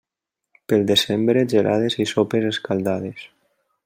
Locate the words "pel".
0.71-0.85